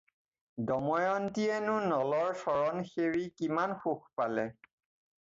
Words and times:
দয়মন্তীয়ে 0.69 1.57
নো 1.67 1.75
নলৰ 1.91 2.31
চৰণ 2.39 2.81
সেৱি 2.93 3.23
কিমান 3.43 3.77
সুখ 3.85 4.09
পালে? 4.23 4.47